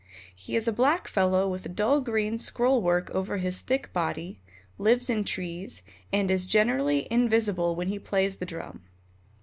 He 0.33 0.55
is 0.55 0.67
a 0.67 0.73
black 0.73 1.07
fellow 1.07 1.47
with 1.47 1.75
dull 1.75 2.01
green 2.01 2.39
scroll 2.39 2.81
work 2.81 3.11
over 3.11 3.37
his 3.37 3.61
thick 3.61 3.93
body, 3.93 4.39
lives 4.79 5.11
in 5.11 5.23
trees, 5.23 5.83
and 6.11 6.31
is 6.31 6.47
generally 6.47 7.07
invisible 7.11 7.75
when 7.75 7.87
he 7.87 7.99
plays 7.99 8.37
the 8.37 8.47
drum. 8.47 8.81